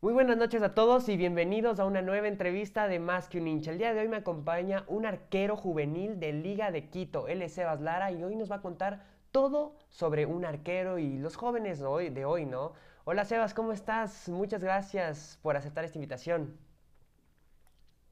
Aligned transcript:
Muy 0.00 0.12
buenas 0.12 0.36
noches 0.36 0.62
a 0.62 0.74
todos 0.74 1.08
y 1.08 1.16
bienvenidos 1.16 1.80
a 1.80 1.84
una 1.84 2.02
nueva 2.02 2.28
entrevista 2.28 2.86
de 2.86 3.00
Más 3.00 3.28
que 3.28 3.40
un 3.40 3.48
hincha. 3.48 3.72
El 3.72 3.78
día 3.78 3.92
de 3.92 3.98
hoy 3.98 4.06
me 4.06 4.18
acompaña 4.18 4.84
un 4.86 5.04
arquero 5.04 5.56
juvenil 5.56 6.20
de 6.20 6.32
Liga 6.32 6.70
de 6.70 6.88
Quito, 6.88 7.26
él 7.26 7.42
es 7.42 7.54
Sebas 7.54 7.80
Lara 7.80 8.12
y 8.12 8.22
hoy 8.22 8.36
nos 8.36 8.48
va 8.48 8.56
a 8.56 8.60
contar 8.60 9.02
todo 9.32 9.74
sobre 9.88 10.24
un 10.24 10.44
arquero 10.44 11.00
y 11.00 11.18
los 11.18 11.34
jóvenes 11.34 11.80
de 11.80 11.86
hoy, 11.86 12.10
de 12.10 12.24
hoy 12.24 12.46
¿no? 12.46 12.74
Hola 13.06 13.24
Sebas, 13.24 13.54
¿cómo 13.54 13.72
estás? 13.72 14.28
Muchas 14.28 14.62
gracias 14.62 15.40
por 15.42 15.56
aceptar 15.56 15.84
esta 15.84 15.98
invitación. 15.98 16.56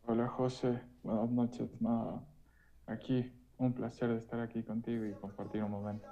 Hola 0.09 0.27
José, 0.27 0.80
buenas 1.05 1.30
noches. 1.30 1.71
Nada, 1.80 2.21
aquí 2.89 3.32
un 3.59 3.73
placer 3.73 4.11
estar 4.11 4.41
aquí 4.41 4.64
contigo 4.64 5.05
y 5.05 5.12
compartir 5.12 5.62
un 5.62 5.71
momento. 5.71 6.09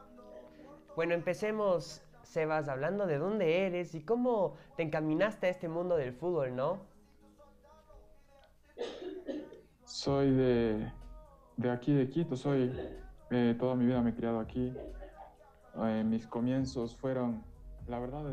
Bueno, 0.94 1.14
empecemos 1.14 2.00
Sebas, 2.24 2.68
hablando 2.68 3.06
de 3.06 3.18
dónde 3.18 3.66
eres 3.66 3.94
y 3.94 4.02
cómo 4.02 4.56
te 4.76 4.82
encaminaste 4.82 5.46
a 5.46 5.50
este 5.50 5.68
mundo 5.68 5.96
del 5.96 6.12
fútbol, 6.12 6.54
¿no? 6.54 6.78
Soy 9.84 10.30
de, 10.30 10.92
de 11.56 11.70
aquí, 11.70 11.94
de 11.94 12.08
Quito, 12.08 12.36
soy, 12.36 12.72
eh, 13.30 13.54
toda 13.58 13.74
mi 13.74 13.86
vida 13.86 14.02
me 14.02 14.10
he 14.10 14.14
criado 14.14 14.40
aquí. 14.40 14.72
Eh, 15.76 16.04
mis 16.04 16.26
comienzos 16.26 16.96
fueron, 16.96 17.42
la 17.86 17.98
verdad, 17.98 18.24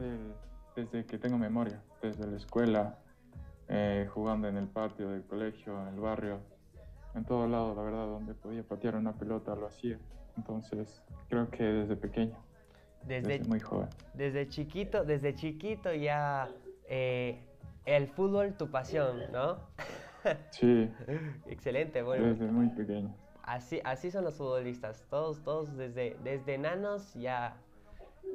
desde 0.76 1.06
que 1.06 1.18
tengo 1.18 1.38
memoria, 1.38 1.82
desde 2.02 2.26
la 2.28 2.38
escuela, 2.38 3.00
eh, 3.68 4.08
jugando 4.14 4.48
en 4.48 4.58
el 4.58 4.68
patio 4.68 5.10
del 5.10 5.24
colegio, 5.24 5.80
en 5.82 5.88
el 5.94 6.00
barrio, 6.00 6.40
en 7.16 7.26
todo 7.26 7.48
lado, 7.48 7.76
la 7.76 7.82
verdad, 7.82 8.06
donde 8.08 8.34
podía 8.34 8.64
patear 8.64 8.96
una 8.96 9.14
pelota 9.14 9.56
lo 9.56 9.68
hacía. 9.68 9.98
Entonces, 10.38 11.04
creo 11.30 11.50
que 11.50 11.64
desde 11.64 11.96
pequeño. 11.96 12.38
Desde, 13.06 13.40
muy 13.42 13.60
joven. 13.60 13.90
Desde 14.14 14.48
chiquito, 14.48 15.04
desde 15.04 15.34
chiquito 15.36 15.94
ya 15.94 16.50
eh, 16.88 17.40
el 17.86 18.08
fútbol 18.08 18.54
tu 18.56 18.70
pasión, 18.70 19.32
¿no? 19.32 19.58
Sí. 20.52 20.88
Excelente, 21.48 22.04
bueno. 22.04 22.28
Desde 22.28 22.46
muy 22.46 22.70
pequeño. 22.70 23.12
Así, 23.42 23.82
así 23.84 24.12
son 24.12 24.24
los 24.24 24.36
futbolistas, 24.36 25.04
todos, 25.10 25.44
todos 25.44 25.76
desde, 25.76 26.16
desde 26.24 26.54
enanos 26.54 27.16
ya, 27.16 27.58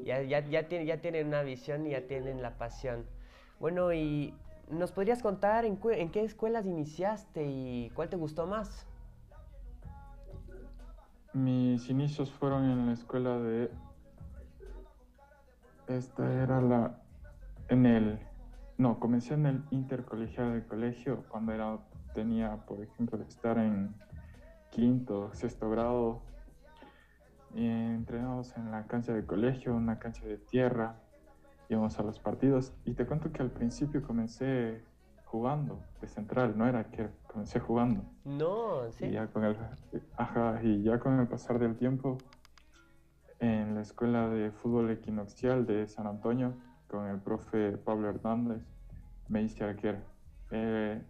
ya, 0.03 0.21
ya, 0.23 0.41
ya, 0.41 0.67
tienen, 0.67 0.89
ya 0.89 1.01
tienen 1.01 1.29
una 1.29 1.43
visión 1.43 1.87
y 1.87 1.91
ya 1.91 2.01
tienen 2.09 2.43
la 2.43 2.59
pasión. 2.59 3.07
Bueno, 3.61 3.93
y 3.93 4.35
¿nos 4.69 4.91
podrías 4.91 5.23
contar 5.23 5.65
en, 5.65 5.79
en 5.93 6.11
qué 6.11 6.25
escuelas 6.25 6.67
iniciaste 6.67 7.45
y 7.47 7.91
cuál 7.95 8.09
te 8.09 8.17
gustó 8.17 8.47
más? 8.47 8.85
Mis 11.33 11.89
inicios 11.89 12.33
fueron 12.33 12.65
en 12.65 12.87
la 12.87 12.95
escuela 12.95 13.39
de 13.39 13.71
esta 15.89 16.43
era 16.43 16.61
la. 16.61 17.03
En 17.69 17.87
el. 17.87 18.19
No, 18.79 19.01
comencé 19.01 19.35
en 19.35 19.47
el 19.47 19.65
intercolegial 19.71 20.53
del 20.53 20.67
colegio 20.67 21.25
cuando 21.29 21.53
era, 21.53 21.79
tenía, 22.15 22.57
por 22.67 22.81
ejemplo, 22.83 23.17
de 23.19 23.25
estar 23.25 23.59
en 23.59 23.95
quinto, 24.71 25.33
sexto 25.33 25.71
grado. 25.71 26.23
Y 27.55 27.67
entrenamos 27.67 28.55
en 28.57 28.71
la 28.71 28.87
cancha 28.87 29.15
del 29.15 29.25
colegio, 29.25 29.75
una 29.75 29.99
cancha 29.99 30.25
de 30.27 30.37
tierra. 30.37 30.97
Íbamos 31.69 31.99
a 31.99 32.03
los 32.03 32.21
partidos. 32.21 32.73
Y 32.85 32.93
te 32.93 33.07
cuento 33.07 33.33
que 33.33 33.43
al 33.43 33.51
principio 33.51 34.03
comencé 34.03 34.83
jugando 35.25 35.81
de 36.01 36.07
central, 36.07 36.57
no 36.57 36.67
era 36.67 36.85
que 36.85 37.09
comencé 37.27 37.61
jugando. 37.61 38.03
No, 38.25 38.91
sí. 38.93 39.07
Y 39.07 39.13
ya 39.13 39.27
con 39.27 39.45
el, 39.45 39.57
ajá, 40.17 40.61
y 40.63 40.83
ya 40.83 40.99
con 40.99 41.19
el 41.19 41.27
pasar 41.27 41.59
del 41.59 41.77
tiempo 41.77 42.19
Escuela 43.87 44.29
de 44.29 44.51
Fútbol 44.51 44.91
Equinoxial 44.91 45.65
de 45.65 45.87
San 45.87 46.09
Antonio 46.09 46.55
con 46.89 47.07
el 47.07 47.21
profe 47.21 47.79
Pablo 47.79 48.09
Hernández. 48.09 48.61
Me 49.29 49.43
hice 49.43 49.63
arquero. 49.63 50.01
Eh, 50.51 51.01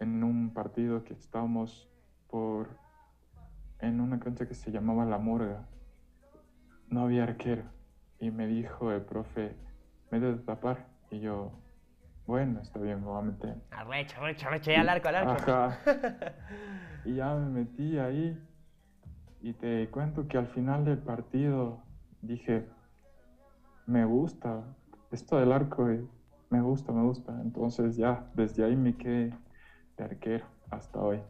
en 0.00 0.24
un 0.24 0.52
partido 0.52 1.04
que 1.04 1.12
estábamos 1.12 1.88
por 2.28 2.70
en 3.78 4.00
una 4.00 4.18
cancha 4.18 4.48
que 4.48 4.54
se 4.54 4.72
llamaba 4.72 5.04
La 5.04 5.18
Murga. 5.18 5.68
No 6.88 7.02
había 7.02 7.22
arquero. 7.22 7.62
Y 8.18 8.32
me 8.32 8.48
dijo 8.48 8.90
el 8.90 9.02
profe, 9.02 9.54
me 10.10 10.18
de 10.18 10.34
tapar. 10.38 10.88
Y 11.12 11.20
yo, 11.20 11.52
bueno, 12.26 12.60
está 12.60 12.80
bien, 12.80 12.98
me 12.98 13.06
voy 13.06 13.18
a 13.20 13.22
meter. 13.22 13.54
Arrecha, 13.70 14.16
arrecha, 14.18 14.48
arrecha, 14.48 14.72
ya 14.72 14.80
al 14.80 14.88
arco, 14.88 15.08
al 15.08 15.14
arco. 15.14 15.52
Ajá. 15.52 15.78
y 17.04 17.14
ya 17.14 17.32
me 17.36 17.60
metí 17.60 17.96
ahí 17.96 18.36
y 19.40 19.52
te 19.52 19.88
cuento 19.90 20.26
que 20.26 20.36
al 20.36 20.48
final 20.48 20.84
del 20.84 20.98
partido 20.98 21.83
dije, 22.26 22.66
me 23.86 24.04
gusta, 24.04 24.64
esto 25.10 25.38
del 25.38 25.52
arco, 25.52 25.88
me 26.50 26.60
gusta, 26.60 26.92
me 26.92 27.02
gusta. 27.02 27.32
Entonces 27.42 27.96
ya, 27.96 28.26
desde 28.34 28.64
ahí 28.64 28.76
me 28.76 28.96
quedé 28.96 29.32
de 29.96 30.04
arquero 30.04 30.46
hasta 30.70 31.00
hoy. 31.00 31.20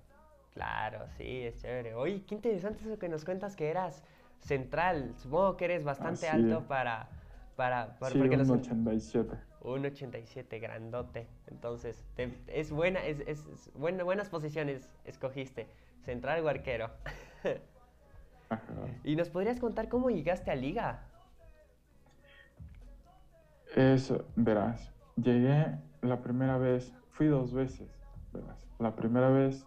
Claro, 0.55 1.06
sí, 1.16 1.43
es 1.43 1.60
chévere. 1.60 1.94
Oye, 1.94 2.25
qué 2.27 2.34
interesante 2.37 2.84
eso 2.84 2.99
que 2.99 3.09
nos 3.09 3.25
cuentas 3.25 3.56
que 3.56 3.69
eras 3.69 4.05
central. 4.38 5.12
Supongo 5.16 5.56
que 5.56 5.65
eres 5.65 5.84
bastante 5.84 6.28
alto 6.28 6.62
para... 6.69 7.09
para, 7.56 7.97
sí, 8.11 8.21
un 8.21 8.50
87. 8.50 9.37
Un 9.62 9.87
87, 9.87 10.59
grandote. 10.61 11.26
Entonces, 11.49 12.05
es 12.47 12.71
buena, 12.71 13.05
es, 13.05 13.21
es, 13.26 13.71
buena, 13.75 14.05
buenas 14.05 14.28
posiciones 14.28 14.88
escogiste. 15.05 15.66
Central 16.05 16.44
o 16.44 16.49
arquero. 16.49 16.91
¿Y 19.03 19.16
nos 19.16 19.31
podrías 19.31 19.59
contar 19.59 19.88
cómo 19.88 20.10
llegaste 20.10 20.50
a 20.50 20.55
Liga? 20.55 21.09
Eso, 23.75 24.27
verás, 24.37 24.93
llegué 25.16 25.78
la 26.00 26.22
primera 26.22 26.59
vez, 26.59 26.94
fui 27.10 27.27
dos 27.27 27.53
veces, 27.53 27.91
verás. 28.32 28.56
La 28.78 28.94
primera 28.94 29.31
vez 29.31 29.66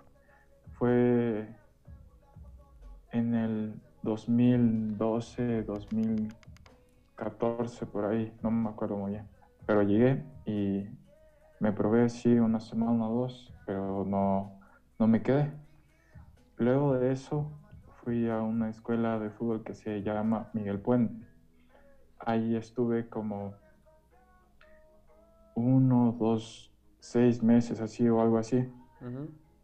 fue 0.77 1.49
en 3.11 3.35
el 3.35 3.81
2012, 4.03 5.63
2014, 5.63 7.85
por 7.85 8.05
ahí, 8.05 8.33
no 8.41 8.49
me 8.51 8.69
acuerdo 8.69 8.95
muy 8.95 9.11
bien. 9.11 9.27
Pero 9.65 9.83
llegué 9.83 10.23
y 10.45 10.87
me 11.59 11.73
probé 11.73 12.03
así 12.03 12.39
una 12.39 12.61
semana 12.61 13.09
o 13.09 13.21
dos, 13.21 13.53
pero 13.65 14.05
no, 14.05 14.57
no 14.99 15.07
me 15.07 15.21
quedé. 15.21 15.51
Luego 16.57 16.97
de 16.97 17.11
eso 17.11 17.51
fui 18.07 18.29
a 18.29 18.41
una 18.41 18.69
escuela 18.69 19.19
de 19.19 19.29
fútbol 19.29 19.65
que 19.65 19.75
se 19.75 20.01
llama 20.01 20.49
Miguel 20.53 20.79
Puente. 20.79 21.27
Ahí 22.17 22.55
estuve 22.55 23.09
como 23.09 23.53
uno, 25.55 26.15
dos, 26.17 26.73
seis 26.99 27.43
meses 27.43 27.81
así 27.81 28.07
o 28.07 28.21
algo 28.21 28.37
así. 28.37 28.65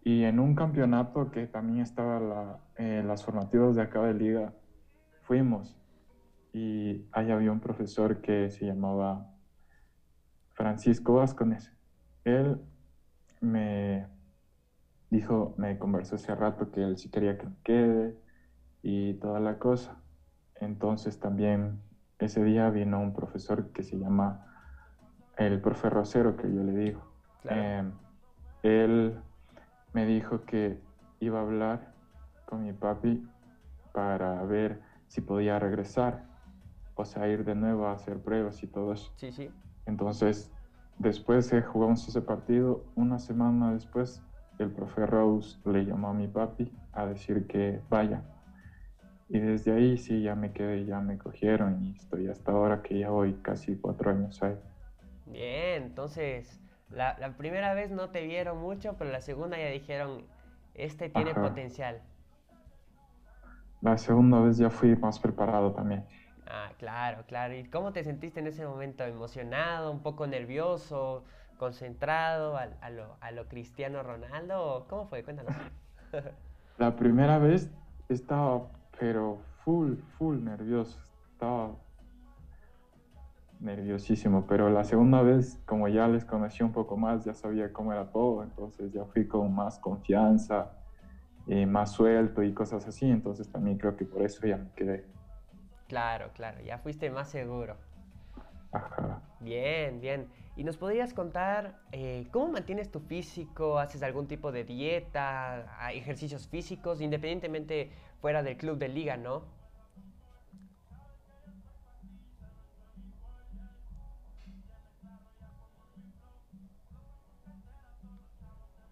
Y 0.03 0.25
en 0.25 0.41
un 0.41 0.55
campeonato 0.55 1.31
que 1.31 1.47
también 1.47 1.79
estaba 1.79 2.19
la, 2.19 2.59
eh, 2.75 3.01
las 3.07 3.23
formativas 3.23 3.77
de 3.77 3.83
acá 3.83 4.01
de 4.01 4.13
liga, 4.13 4.53
fuimos. 5.21 5.77
Y 6.51 7.07
ahí 7.13 7.31
había 7.31 7.49
un 7.49 7.61
profesor 7.61 8.19
que 8.19 8.49
se 8.49 8.65
llamaba 8.65 9.25
Francisco 10.49 11.13
Vázquez. 11.13 11.71
Él 12.25 12.59
me 13.39 14.05
dijo, 15.09 15.55
me 15.57 15.79
conversó 15.79 16.15
hace 16.15 16.35
rato 16.35 16.71
que 16.71 16.83
él 16.83 16.97
sí 16.97 17.09
quería 17.09 17.37
que 17.37 17.45
me 17.45 17.55
quede, 17.63 18.22
y 18.83 19.15
toda 19.15 19.39
la 19.39 19.57
cosa. 19.57 19.97
Entonces 20.55 21.19
también 21.19 21.81
ese 22.19 22.43
día 22.43 22.69
vino 22.69 22.99
un 22.99 23.13
profesor 23.13 23.71
que 23.71 23.81
se 23.81 23.97
llama 23.97 24.45
el 25.37 25.59
profe 25.61 25.89
Rosero, 25.89 26.35
que 26.35 26.53
yo 26.53 26.63
le 26.63 26.73
digo. 26.73 27.01
Em, 27.45 27.91
él 28.61 29.17
me 29.93 30.05
dijo 30.05 30.45
que 30.45 30.79
iba 31.19 31.39
a 31.39 31.41
hablar 31.41 31.93
con 32.45 32.63
mi 32.63 32.73
papi 32.73 33.25
para 33.93 34.43
ver 34.43 34.81
si 35.07 35.21
podía 35.21 35.59
regresar, 35.59 36.25
o 36.95 37.05
sea, 37.05 37.27
ir 37.27 37.45
de 37.45 37.55
nuevo 37.55 37.87
a 37.87 37.93
hacer 37.93 38.19
pruebas 38.19 38.61
y 38.63 38.67
todo 38.67 38.93
eso. 38.93 39.11
Sí, 39.15 39.31
sí. 39.31 39.49
Entonces, 39.85 40.51
después 40.99 41.49
de 41.49 41.61
jugamos 41.61 42.07
ese 42.07 42.21
partido, 42.21 42.83
una 42.95 43.19
semana 43.19 43.73
después, 43.73 44.21
el 44.59 44.71
profe 44.71 45.05
Rose 45.05 45.57
le 45.65 45.85
llamó 45.85 46.09
a 46.09 46.13
mi 46.13 46.27
papi 46.27 46.71
a 46.93 47.05
decir 47.05 47.47
que 47.47 47.81
vaya, 47.89 48.23
y 49.33 49.39
desde 49.39 49.71
ahí 49.71 49.97
sí, 49.97 50.21
ya 50.21 50.35
me 50.35 50.53
quedé, 50.53 50.85
ya 50.85 50.99
me 50.99 51.17
cogieron 51.17 51.83
y 51.83 51.95
estoy 51.97 52.27
hasta 52.27 52.51
ahora 52.51 52.83
que 52.83 52.99
ya 52.99 53.09
voy 53.09 53.33
casi 53.41 53.75
cuatro 53.75 54.11
años 54.11 54.43
ahí. 54.43 54.55
Bien, 55.25 55.81
entonces 55.81 56.61
la, 56.91 57.15
primera 57.35 57.73
vez 57.73 57.89
no 57.89 58.11
te 58.11 58.27
vieron 58.27 58.59
mucho, 58.59 58.95
pero 58.95 59.09
la 59.09 59.21
segunda 59.21 59.57
ya 59.57 59.69
dijeron, 59.69 60.27
este 60.75 61.09
tiene 61.09 61.33
potencial. 61.33 61.99
La 63.81 63.97
segunda 63.97 64.39
vez 64.39 64.57
ya 64.57 64.69
fui 64.69 64.95
más 64.95 65.19
preparado 65.19 65.73
también. 65.73 66.05
Ah, 66.45 66.71
claro, 66.77 67.25
claro. 67.25 67.55
¿Y 67.55 67.63
cómo 67.63 67.91
te 67.91 68.03
sentiste 68.03 68.39
en 68.39 68.45
ese 68.45 68.67
momento? 68.67 69.03
¿Emocionado, 69.03 69.91
un 69.91 70.03
poco 70.03 70.27
nervioso, 70.27 71.23
concentrado 71.57 72.55
a, 72.55 72.67
a, 72.81 72.91
lo, 72.91 73.17
a 73.19 73.31
lo 73.31 73.47
Cristiano 73.47 74.03
Ronaldo? 74.03 74.85
¿Cómo 74.87 75.07
fue? 75.07 75.23
Cuéntanos. 75.23 75.55
la 76.77 76.95
primera 76.95 77.39
vez 77.39 77.71
estaba 78.09 78.67
pero 79.03 79.43
full, 79.65 79.97
full 80.17 80.41
nervioso. 80.41 80.97
Estaba 81.33 81.75
nerviosísimo, 83.59 84.47
pero 84.47 84.69
la 84.69 84.85
segunda 84.85 85.21
vez, 85.21 85.61
como 85.65 85.89
ya 85.89 86.07
les 86.07 86.23
conocí 86.23 86.63
un 86.63 86.71
poco 86.71 86.95
más, 86.95 87.25
ya 87.25 87.33
sabía 87.33 87.73
cómo 87.73 87.91
era 87.91 88.09
todo, 88.09 88.43
entonces 88.43 88.93
ya 88.93 89.03
fui 89.03 89.27
con 89.27 89.53
más 89.53 89.77
confianza, 89.79 90.71
y 91.45 91.65
más 91.65 91.91
suelto 91.91 92.43
y 92.43 92.53
cosas 92.53 92.87
así, 92.87 93.09
entonces 93.09 93.51
también 93.51 93.77
creo 93.77 93.97
que 93.97 94.05
por 94.05 94.21
eso 94.21 94.47
ya 94.47 94.55
me 94.55 94.71
quedé. 94.71 95.05
Claro, 95.89 96.29
claro, 96.33 96.61
ya 96.61 96.77
fuiste 96.77 97.11
más 97.11 97.27
seguro. 97.27 97.75
Ajá. 98.71 99.21
Bien, 99.41 99.99
bien. 99.99 100.29
¿Y 100.55 100.63
nos 100.63 100.77
podrías 100.77 101.13
contar 101.13 101.81
eh, 101.91 102.27
cómo 102.31 102.53
mantienes 102.53 102.89
tu 102.89 103.01
físico? 103.01 103.79
¿Haces 103.79 104.01
algún 104.01 104.27
tipo 104.27 104.53
de 104.53 104.63
dieta, 104.63 105.89
ejercicios 105.91 106.47
físicos, 106.47 107.01
independientemente 107.01 107.91
fuera 108.23 108.41
del 108.41 108.55
club 108.55 108.77
de 108.77 108.87
liga, 108.87 109.17
no? 109.17 109.43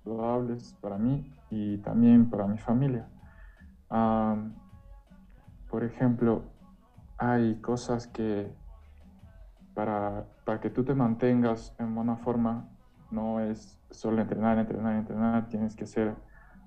Saludables 0.04 0.76
para 0.82 0.98
mí 0.98 1.34
y 1.50 1.78
también 1.78 2.30
para 2.30 2.46
mi 2.46 2.58
familia. 2.58 3.08
por 5.70 5.86
ejemplo, 5.86 6.44
hay 7.18 7.56
cosas 7.62 8.08
que 8.08 8.54
para, 9.74 10.26
para 10.44 10.60
que 10.60 10.70
tú 10.70 10.84
te 10.84 10.94
mantengas 10.94 11.74
en 11.80 11.96
buena 11.96 12.18
forma 12.18 12.68
no 13.10 13.40
es 13.40 13.80
solo 13.92 14.22
entrenar, 14.22 14.58
entrenar, 14.58 14.98
entrenar, 14.98 15.48
tienes 15.48 15.74
que 15.74 15.86
hacer 15.86 16.18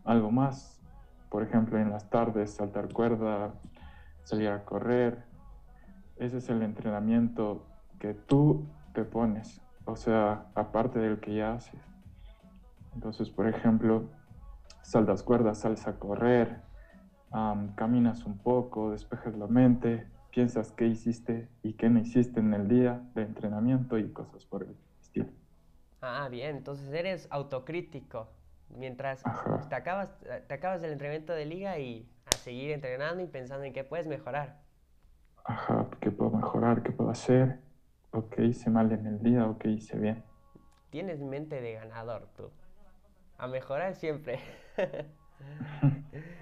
algo 0.03 0.31
más. 0.31 0.84
Por 1.35 1.43
ejemplo, 1.43 1.81
en 1.81 1.91
las 1.91 2.09
tardes 2.11 2.53
saltar 2.53 2.93
cuerda, 2.93 3.55
salir 4.23 4.51
a 4.51 4.65
correr. 4.65 5.25
Ese 6.15 6.37
es 6.37 6.49
el 6.49 6.63
entrenamiento 6.63 7.67
que 7.99 8.15
tú 8.15 8.69
te 8.93 9.05
pones, 9.05 9.61
o 9.85 9.97
sea, 9.97 10.47
aparte 10.55 11.01
del 11.01 11.19
que 11.19 11.35
ya 11.35 11.55
haces. 11.55 11.83
Entonces, 12.95 13.31
por 13.31 13.49
ejemplo, 13.49 14.05
saltas 14.83 15.25
cuerdas, 15.25 15.59
sales 15.59 15.89
a 15.89 15.99
correr, 15.99 16.63
caminas 17.75 18.25
un 18.27 18.39
poco, 18.39 18.93
despejas 18.93 19.37
la 19.37 19.49
mente, 19.49 20.07
piensas 20.31 20.71
qué 20.71 20.87
hiciste 20.87 21.49
y 21.65 21.73
qué 21.73 21.91
no 21.91 21.99
hiciste 21.99 22.39
en 22.39 22.55
el 22.55 22.69
día 22.69 23.03
de 23.17 23.23
entrenamiento 23.23 23.99
y 23.99 24.09
cosas 24.13 24.47
por 24.47 24.63
el 24.63 24.77
estilo. 25.01 25.33
Ah, 26.01 26.29
bien, 26.31 26.59
entonces 26.59 26.93
eres 26.93 27.27
autocrítico. 27.33 28.29
Mientras 28.71 29.23
te 29.69 29.75
acabas, 29.75 30.11
te 30.47 30.55
acabas 30.55 30.83
del 30.83 30.93
entrenamiento 30.93 31.33
de 31.33 31.45
liga 31.45 31.79
y 31.79 32.09
a 32.27 32.37
seguir 32.37 32.73
entrenando 32.73 33.23
y 33.23 33.27
pensando 33.27 33.65
en 33.65 33.73
qué 33.73 33.85
puedes 33.85 34.07
mejorar. 34.07 34.61
Ajá, 35.45 35.87
qué 36.01 36.11
puedo 36.11 36.31
mejorar, 36.31 36.83
qué 36.83 36.91
puedo 36.91 37.11
hacer, 37.11 37.61
o 38.11 38.29
qué 38.29 38.45
hice 38.45 38.71
mal 38.71 38.91
en 38.93 39.07
el 39.07 39.23
día 39.23 39.47
o 39.47 39.59
qué 39.59 39.69
hice 39.69 39.99
bien. 39.99 40.25
Tienes 40.91 41.21
mente 41.21 41.61
de 41.61 41.75
ganador 41.75 42.29
tú. 42.37 42.51
A 43.37 43.47
mejorar 43.47 43.95
siempre. 43.95 44.39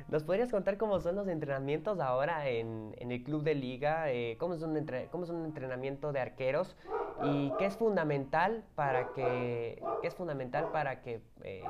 ¿Nos 0.08 0.24
podrías 0.24 0.50
contar 0.50 0.76
cómo 0.76 1.00
son 1.00 1.16
los 1.16 1.26
entrenamientos 1.26 1.98
ahora 1.98 2.46
en, 2.46 2.94
el 2.98 3.24
club 3.24 3.42
de 3.42 3.54
liga? 3.54 4.12
Eh, 4.12 4.36
¿cómo, 4.38 4.52
es 4.54 4.62
un 4.62 4.86
¿Cómo 5.10 5.24
es 5.24 5.30
un 5.30 5.46
entrenamiento 5.46 6.12
de 6.12 6.20
arqueros? 6.20 6.76
¿Y 7.22 7.50
qué 7.58 7.64
es 7.64 7.76
fundamental 7.76 8.62
para 8.74 9.12
que, 9.14 9.82
es 10.02 10.14
fundamental 10.14 10.70
para 10.70 11.00
que 11.00 11.22
eh, 11.44 11.62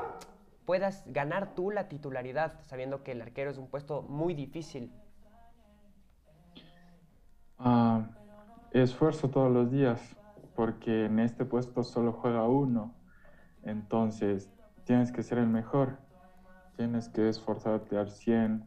puedas 0.64 1.04
ganar 1.06 1.54
tú 1.54 1.70
la 1.70 1.88
titularidad, 1.88 2.60
sabiendo 2.62 3.02
que 3.02 3.12
el 3.12 3.22
arquero 3.22 3.50
es 3.50 3.58
un 3.58 3.68
puesto 3.68 4.02
muy 4.02 4.34
difícil? 4.34 4.92
Ah, 7.58 8.08
esfuerzo 8.72 9.28
todos 9.28 9.52
los 9.52 9.70
días, 9.70 10.16
porque 10.54 11.06
en 11.06 11.18
este 11.18 11.44
puesto 11.44 11.82
solo 11.84 12.12
juega 12.12 12.44
uno. 12.44 12.94
Entonces, 13.62 14.50
tienes 14.84 15.12
que 15.12 15.22
ser 15.22 15.38
el 15.38 15.46
mejor, 15.46 15.98
tienes 16.76 17.08
que 17.08 17.28
esforzarte 17.28 17.96
al 17.96 18.10
100, 18.10 18.64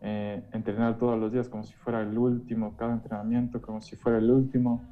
eh, 0.00 0.48
entrenar 0.52 0.98
todos 0.98 1.18
los 1.18 1.32
días 1.32 1.48
como 1.48 1.64
si 1.64 1.74
fuera 1.74 2.02
el 2.02 2.16
último, 2.16 2.76
cada 2.76 2.92
entrenamiento 2.92 3.60
como 3.60 3.80
si 3.80 3.96
fuera 3.96 4.18
el 4.18 4.30
último, 4.30 4.84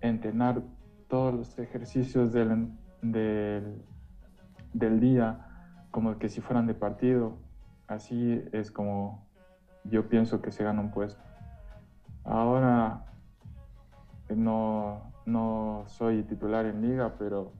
entrenar 0.00 0.62
todos 1.08 1.34
los 1.34 1.58
ejercicios 1.58 2.32
del, 2.32 2.68
del, 3.02 3.82
del 4.72 5.00
día 5.00 5.46
como 5.90 6.18
que 6.18 6.28
si 6.28 6.40
fueran 6.40 6.66
de 6.66 6.74
partido. 6.74 7.38
Así 7.86 8.42
es 8.52 8.70
como 8.70 9.26
yo 9.84 10.08
pienso 10.08 10.40
que 10.40 10.52
se 10.52 10.64
gana 10.64 10.80
un 10.80 10.90
puesto. 10.90 11.22
Ahora 12.24 13.04
no, 14.28 15.12
no 15.26 15.84
soy 15.86 16.22
titular 16.22 16.66
en 16.66 16.82
liga, 16.82 17.14
pero 17.18 17.52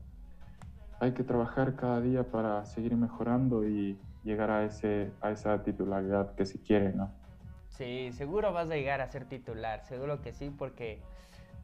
hay 1.01 1.13
que 1.13 1.25
trabajar 1.25 1.77
cada 1.77 2.01
día 2.01 2.31
para 2.31 2.65
seguir 2.65 2.95
mejorando 2.97 3.67
y 3.67 3.99
llegar 4.23 4.51
a, 4.51 4.65
ese, 4.65 5.13
a 5.21 5.31
esa 5.31 5.63
titularidad 5.63 6.35
que 6.35 6.45
se 6.45 6.61
quiere, 6.61 6.93
¿no? 6.93 7.11
Sí, 7.69 8.13
seguro 8.13 8.53
vas 8.53 8.69
a 8.71 8.75
llegar 8.75 9.01
a 9.01 9.09
ser 9.09 9.25
titular, 9.25 9.83
seguro 9.85 10.21
que 10.21 10.33
sí, 10.33 10.51
porque 10.51 11.01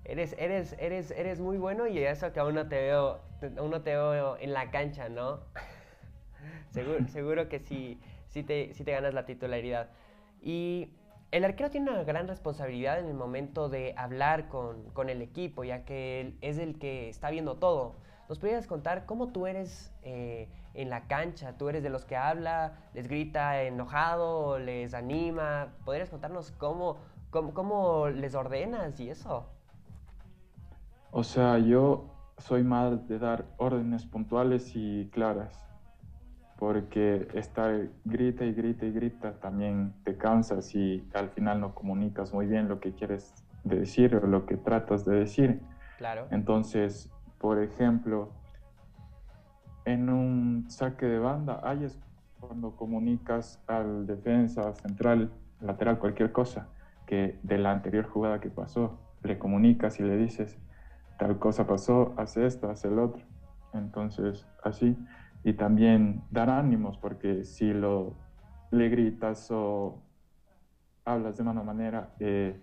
eres, 0.08 0.34
eres, 0.38 0.74
eres, 0.78 1.10
eres 1.10 1.40
muy 1.40 1.58
bueno 1.58 1.86
y 1.86 1.98
eso 1.98 2.32
que 2.32 2.40
aún 2.40 2.54
no 2.54 2.68
te 2.68 2.76
veo, 2.76 3.20
aún 3.58 3.70
no 3.70 3.82
te 3.82 3.90
veo 3.90 4.36
en 4.38 4.52
la 4.52 4.70
cancha, 4.70 5.08
¿no? 5.08 5.40
seguro, 6.70 7.06
seguro 7.08 7.48
que 7.48 7.58
sí, 7.58 8.00
sí 8.28 8.42
te, 8.42 8.72
sí 8.74 8.84
te 8.84 8.92
ganas 8.92 9.14
la 9.14 9.24
titularidad. 9.24 9.90
Y 10.40 10.90
el 11.32 11.44
arquero 11.44 11.70
tiene 11.70 11.90
una 11.90 12.04
gran 12.04 12.28
responsabilidad 12.28 12.98
en 12.98 13.06
el 13.06 13.14
momento 13.14 13.68
de 13.68 13.94
hablar 13.96 14.48
con, 14.48 14.90
con 14.90 15.08
el 15.08 15.22
equipo, 15.22 15.64
ya 15.64 15.84
que 15.84 16.20
él 16.20 16.38
es 16.40 16.58
el 16.58 16.78
que 16.78 17.08
está 17.08 17.30
viendo 17.30 17.56
todo. 17.56 17.96
¿Nos 18.28 18.38
podrías 18.38 18.66
contar 18.66 19.06
cómo 19.06 19.28
tú 19.28 19.46
eres 19.46 19.92
eh, 20.02 20.48
en 20.74 20.90
la 20.90 21.06
cancha? 21.06 21.56
¿Tú 21.56 21.68
eres 21.68 21.82
de 21.82 21.90
los 21.90 22.04
que 22.04 22.16
habla, 22.16 22.72
les 22.92 23.06
grita 23.06 23.62
enojado, 23.62 24.58
les 24.58 24.94
anima? 24.94 25.74
¿Podrías 25.84 26.10
contarnos 26.10 26.50
cómo, 26.52 26.98
cómo, 27.30 28.08
les 28.08 28.34
ordenas 28.34 28.98
y 28.98 29.10
eso? 29.10 29.46
O 31.18 31.24
sea, 31.24 31.58
yo 31.58 32.10
soy 32.36 32.62
más 32.62 33.08
de 33.08 33.18
dar 33.18 33.46
órdenes 33.56 34.04
puntuales 34.04 34.72
y 34.74 35.08
claras, 35.14 35.66
porque 36.58 37.26
estar 37.32 37.88
grita 38.04 38.44
y 38.44 38.52
grita 38.52 38.84
y 38.84 38.92
grita 38.92 39.40
también 39.40 39.94
te 40.04 40.18
cansas 40.18 40.74
y 40.74 41.08
al 41.14 41.30
final 41.30 41.62
no 41.62 41.74
comunicas 41.74 42.34
muy 42.34 42.44
bien 42.44 42.68
lo 42.68 42.80
que 42.80 42.92
quieres 42.92 43.32
decir 43.64 44.14
o 44.14 44.26
lo 44.26 44.44
que 44.44 44.58
tratas 44.58 45.06
de 45.06 45.16
decir. 45.16 45.62
Claro. 45.96 46.26
Entonces, 46.30 47.10
por 47.38 47.62
ejemplo, 47.62 48.28
en 49.86 50.10
un 50.10 50.66
saque 50.68 51.06
de 51.06 51.18
banda, 51.18 51.62
ahí 51.64 51.84
es 51.84 51.98
cuando 52.40 52.76
comunicas 52.76 53.64
al 53.68 54.06
defensa, 54.06 54.74
central, 54.74 55.32
lateral, 55.62 55.98
cualquier 55.98 56.30
cosa, 56.30 56.68
que 57.06 57.38
de 57.42 57.56
la 57.56 57.72
anterior 57.72 58.06
jugada 58.06 58.38
que 58.38 58.50
pasó, 58.50 58.98
le 59.22 59.38
comunicas 59.38 59.98
y 59.98 60.02
le 60.02 60.18
dices, 60.18 60.58
tal 61.18 61.38
cosa 61.38 61.66
pasó, 61.66 62.14
hace 62.16 62.46
esto, 62.46 62.70
hace 62.70 62.88
el 62.88 62.98
otro. 62.98 63.22
Entonces, 63.72 64.46
así. 64.62 64.96
Y 65.44 65.52
también 65.54 66.22
dar 66.30 66.50
ánimos, 66.50 66.98
porque 66.98 67.44
si 67.44 67.72
lo 67.72 68.14
le 68.70 68.88
gritas 68.88 69.48
o 69.50 70.02
hablas 71.04 71.36
de 71.36 71.44
mala 71.44 71.62
manera, 71.62 72.10
eh, 72.18 72.60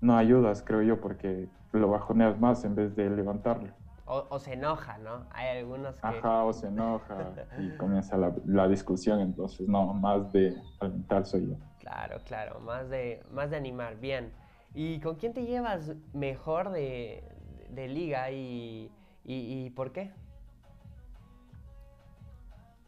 no 0.00 0.16
ayudas, 0.16 0.62
creo 0.62 0.82
yo, 0.82 1.00
porque 1.00 1.48
lo 1.72 1.88
bajoneas 1.88 2.38
más 2.40 2.64
en 2.64 2.74
vez 2.74 2.96
de 2.96 3.10
levantarlo. 3.10 3.72
O, 4.04 4.38
se 4.38 4.54
enoja, 4.54 4.98
¿no? 4.98 5.26
Hay 5.30 5.56
algunos 5.56 5.98
que... 5.98 6.06
Ajá, 6.06 6.44
o 6.44 6.52
se 6.52 6.66
enoja 6.66 7.32
y 7.58 7.70
comienza 7.78 8.18
la, 8.18 8.68
discusión, 8.68 9.20
entonces 9.20 9.66
no, 9.66 9.94
más 9.94 10.30
de 10.32 10.54
alentar 10.80 11.24
soy 11.24 11.48
yo. 11.48 11.56
Claro, 11.78 12.18
claro, 12.26 12.60
más 12.60 12.90
de, 12.90 13.22
más 13.30 13.50
de 13.50 13.56
animar, 13.56 13.96
bien. 13.96 14.32
¿Y 14.74 15.00
con 15.00 15.14
quién 15.14 15.32
te 15.32 15.46
llevas 15.46 15.94
mejor 16.12 16.70
de, 16.70 17.24
liga 17.72 18.30
y, 18.30 18.90
y, 19.24 19.70
por 19.70 19.92
qué? 19.92 20.12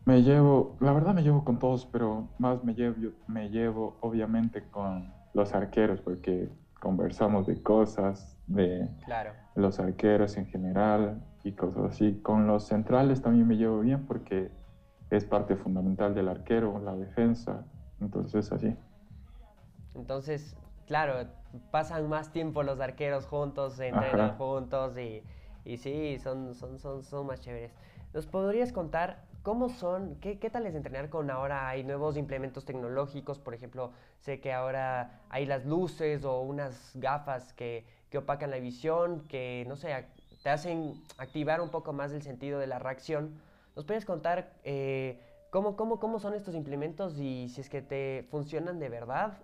Me 0.05 0.23
llevo, 0.23 0.77
la 0.81 0.93
verdad 0.93 1.15
me 1.15 1.23
llevo 1.23 1.45
con 1.45 1.59
todos, 1.59 1.87
pero 1.87 2.29
más 2.39 2.63
me 2.63 2.75
llevo, 2.75 3.13
me 3.27 3.49
llevo 3.49 3.97
obviamente 4.01 4.63
con 4.71 5.13
los 5.33 5.55
arqueros, 5.55 6.01
porque 6.01 6.51
conversamos 6.81 7.47
de 7.47 7.63
cosas, 7.63 8.37
de 8.47 8.89
los 9.55 9.81
arqueros 9.81 10.37
en 10.37 10.47
general 10.47 11.25
y 11.43 11.53
cosas 11.53 11.85
así. 11.85 12.21
Con 12.23 12.47
los 12.47 12.67
centrales 12.67 13.23
también 13.23 13.49
me 13.49 13.57
llevo 13.57 13.81
bien 13.81 14.07
porque 14.07 14.51
es 15.11 15.25
parte 15.25 15.57
fundamental 15.57 16.15
del 16.15 16.29
arquero, 16.29 16.79
la 16.81 16.95
defensa, 16.95 17.65
entonces 18.01 18.53
así. 18.53 18.77
Entonces, 19.95 20.57
claro, 20.87 21.29
pasan 21.71 22.09
más 22.09 22.33
tiempo 22.33 22.63
los 22.63 22.81
arqueros 22.81 23.27
juntos, 23.27 23.75
se 23.75 23.89
entrenan 23.89 24.37
juntos 24.37 24.97
y, 24.99 25.23
y 25.65 25.77
sí, 25.77 26.19
son, 26.19 26.55
son, 26.55 26.79
son, 26.79 27.03
son 27.03 27.27
más 27.27 27.41
chéveres. 27.41 27.73
¿Nos 28.13 28.27
podrías 28.27 28.73
contar 28.73 29.25
¿Cómo 29.45 29.69
son? 29.69 30.15
¿Qué, 30.23 30.39
¿Qué, 30.39 30.49
tal 30.49 30.65
es 30.65 30.75
entrenar 30.75 31.11
con 31.11 31.31
ahora? 31.31 31.69
Hay 31.69 31.85
nuevos 31.85 32.17
implementos 32.17 32.65
tecnológicos, 32.65 33.39
por 33.39 33.53
ejemplo, 33.53 33.93
sé 34.21 34.41
que 34.41 34.55
ahora 34.55 35.21
hay 35.29 35.45
las 35.45 35.67
luces 35.67 36.25
o 36.25 36.41
unas 36.41 36.93
gafas 36.95 37.53
que, 37.53 37.85
que 38.09 38.17
opacan 38.17 38.51
la 38.51 38.57
visión, 38.57 39.29
que, 39.29 39.67
no 39.69 39.77
sé, 39.77 40.07
te 40.43 40.49
hacen 40.49 40.95
activar 41.19 41.61
un 41.61 41.69
poco 41.69 41.93
más 41.93 42.11
el 42.13 42.23
sentido 42.23 42.59
de 42.59 42.67
la 42.67 42.79
reacción. 42.79 43.39
¿Nos 43.77 43.85
puedes 43.85 44.07
contar 44.07 44.55
eh, 44.65 45.21
cómo, 45.51 45.77
cómo, 45.77 46.01
cómo 46.01 46.19
son 46.21 46.33
estos 46.33 46.55
implementos 46.55 47.19
y 47.19 47.51
si 47.51 47.61
es 47.61 47.69
que 47.69 47.83
te 47.83 48.27
funcionan 48.31 48.79
de 48.79 48.89
verdad 48.89 49.43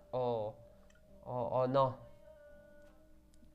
o, 1.30 1.60
o, 1.60 1.66
no? 1.68 1.96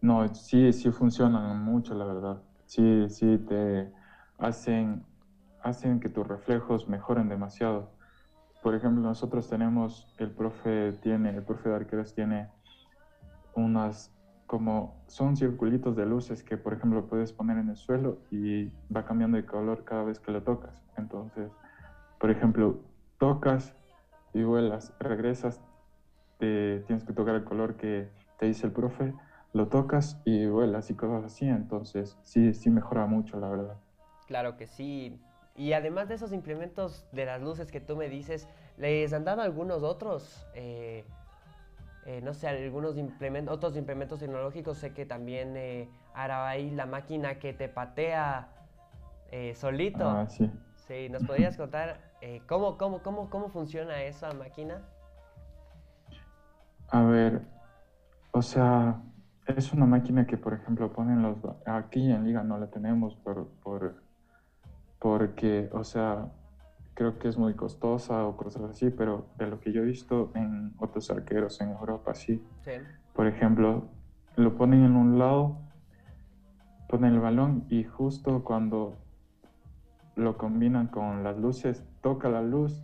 No, 0.01 0.33
sí, 0.33 0.71
sí 0.71 0.91
funcionan 0.91 1.63
mucho, 1.63 1.93
la 1.93 2.05
verdad. 2.05 2.41
Sí, 2.65 3.09
sí, 3.09 3.37
te 3.37 3.91
hacen, 4.37 5.05
hacen 5.61 5.99
que 5.99 6.09
tus 6.09 6.25
reflejos 6.25 6.87
mejoren 6.87 7.27
demasiado. 7.27 7.91
Por 8.63 8.75
ejemplo, 8.75 9.03
nosotros 9.03 9.49
tenemos, 9.49 10.15
el 10.17 10.31
profe 10.31 10.93
tiene, 11.01 11.35
el 11.35 11.43
profe 11.43 11.69
de 11.69 11.75
arqueros 11.75 12.13
tiene 12.13 12.49
unas 13.55 14.11
como 14.47 15.03
son 15.07 15.35
circulitos 15.35 15.95
de 15.95 16.05
luces 16.05 16.43
que, 16.43 16.55
por 16.55 16.73
ejemplo, 16.73 17.07
puedes 17.07 17.33
poner 17.33 17.57
en 17.57 17.69
el 17.69 17.75
suelo 17.75 18.19
y 18.29 18.67
va 18.95 19.03
cambiando 19.03 19.37
de 19.37 19.45
color 19.45 19.83
cada 19.83 20.03
vez 20.03 20.19
que 20.19 20.31
lo 20.31 20.43
tocas. 20.43 20.85
Entonces, 20.97 21.51
por 22.19 22.29
ejemplo, 22.29 22.79
tocas 23.17 23.75
y 24.33 24.43
vuelas, 24.43 24.93
regresas, 24.99 25.61
te, 26.37 26.79
tienes 26.81 27.03
que 27.03 27.13
tocar 27.13 27.35
el 27.35 27.43
color 27.43 27.75
que 27.75 28.09
te 28.37 28.45
dice 28.45 28.67
el 28.67 28.73
profe, 28.73 29.13
lo 29.53 29.67
tocas 29.67 30.21
y 30.25 30.45
vuelas 30.47 30.89
y 30.89 30.95
cosas 30.95 31.23
así. 31.25 31.47
Entonces, 31.47 32.17
sí, 32.23 32.53
sí 32.53 32.69
mejora 32.69 33.05
mucho, 33.05 33.39
la 33.39 33.49
verdad. 33.49 33.77
Claro 34.27 34.57
que 34.57 34.67
sí. 34.67 35.19
Y 35.55 35.73
además 35.73 36.09
de 36.09 36.15
esos 36.15 36.33
implementos 36.33 37.07
de 37.11 37.25
las 37.25 37.41
luces 37.41 37.71
que 37.71 37.79
tú 37.79 37.95
me 37.95 38.09
dices, 38.09 38.47
¿les 38.77 39.13
han 39.13 39.23
dado 39.23 39.41
algunos 39.41 39.83
otros? 39.83 40.45
Eh, 40.53 41.05
eh, 42.05 42.21
no 42.21 42.33
sé, 42.33 42.47
algunos 42.47 42.97
implementos, 42.97 43.55
otros 43.55 43.77
implementos 43.77 44.19
tecnológicos, 44.19 44.77
sé 44.77 44.93
que 44.93 45.05
también 45.05 45.55
eh, 45.57 45.89
ahora 46.13 46.47
hay 46.47 46.69
la 46.69 46.85
máquina 46.85 47.39
que 47.39 47.53
te 47.53 47.67
patea 47.67 48.49
eh, 49.31 49.55
solito. 49.55 50.07
Ah, 50.07 50.27
sí. 50.27 50.51
Sí, 50.87 51.09
¿nos 51.09 51.23
podrías 51.23 51.57
contar 51.57 51.99
eh, 52.21 52.41
cómo, 52.47 52.77
cómo, 52.77 53.01
cómo, 53.01 53.29
cómo 53.29 53.49
funciona 53.49 54.03
esa 54.03 54.31
máquina? 54.33 54.83
A 56.95 57.03
ver, 57.03 57.41
o 58.31 58.41
sea, 58.41 59.01
es 59.47 59.73
una 59.73 59.85
máquina 59.85 60.25
que, 60.25 60.37
por 60.37 60.53
ejemplo, 60.53 60.93
ponen 60.93 61.21
los... 61.21 61.39
Aquí 61.65 62.09
en 62.09 62.23
Liga 62.23 62.41
no 62.41 62.57
la 62.57 62.67
tenemos 62.67 63.15
por, 63.15 63.49
por, 63.61 64.01
porque, 64.97 65.69
o 65.73 65.83
sea, 65.83 66.29
creo 66.93 67.19
que 67.19 67.27
es 67.27 67.37
muy 67.37 67.53
costosa 67.53 68.25
o 68.25 68.37
cosas 68.37 68.63
así, 68.63 68.91
pero 68.91 69.27
de 69.37 69.47
lo 69.47 69.59
que 69.59 69.73
yo 69.73 69.81
he 69.81 69.85
visto 69.85 70.31
en 70.35 70.73
otros 70.77 71.11
arqueros 71.11 71.59
en 71.59 71.71
Europa, 71.71 72.15
sí. 72.15 72.41
Por 73.13 73.27
ejemplo, 73.27 73.89
lo 74.37 74.55
ponen 74.55 74.85
en 74.85 74.95
un 74.95 75.19
lado, 75.19 75.57
ponen 76.87 77.15
el 77.15 77.19
balón 77.19 77.65
y 77.67 77.83
justo 77.83 78.41
cuando 78.45 78.95
lo 80.15 80.37
combinan 80.37 80.87
con 80.87 81.25
las 81.25 81.37
luces, 81.37 81.83
toca 82.01 82.29
la 82.29 82.41
luz, 82.41 82.81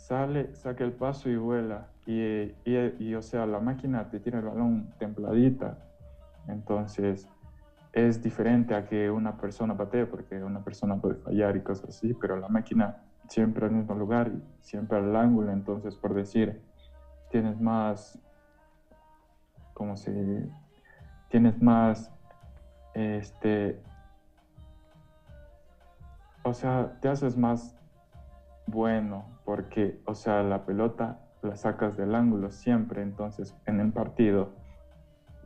sale, 0.00 0.54
saca 0.54 0.82
el 0.84 0.92
paso 0.92 1.28
y 1.28 1.36
vuela. 1.36 1.88
Y, 2.06 2.52
y, 2.64 3.14
o 3.14 3.22
sea, 3.22 3.46
la 3.46 3.60
máquina 3.60 4.08
te 4.08 4.18
tira 4.18 4.38
el 4.38 4.46
balón 4.46 4.88
templadita. 4.98 5.76
Entonces, 6.48 7.28
es 7.92 8.20
diferente 8.20 8.74
a 8.74 8.84
que 8.84 9.10
una 9.10 9.36
persona 9.36 9.76
patee, 9.76 10.06
porque 10.06 10.42
una 10.42 10.60
persona 10.60 10.96
puede 10.96 11.16
fallar 11.16 11.56
y 11.56 11.60
cosas 11.60 11.90
así, 11.90 12.14
pero 12.14 12.36
la 12.36 12.48
máquina 12.48 12.96
siempre 13.28 13.66
al 13.66 13.72
mismo 13.72 13.94
lugar 13.94 14.28
y 14.28 14.42
siempre 14.60 14.98
al 14.98 15.14
ángulo, 15.14 15.52
entonces 15.52 15.94
por 15.96 16.14
decir, 16.14 16.60
tienes 17.30 17.60
más, 17.60 18.18
como 19.72 19.96
si, 19.96 20.10
tienes 21.28 21.60
más, 21.62 22.10
este, 22.94 23.78
o 26.42 26.52
sea, 26.52 26.98
te 27.00 27.08
haces 27.08 27.36
más 27.36 27.79
bueno 28.66 29.40
porque, 29.44 30.00
o 30.06 30.14
sea, 30.14 30.42
la 30.42 30.64
pelota 30.64 31.18
la 31.42 31.56
sacas 31.56 31.96
del 31.96 32.14
ángulo 32.14 32.50
siempre, 32.50 33.02
entonces 33.02 33.56
en 33.66 33.80
el 33.80 33.92
partido, 33.92 34.52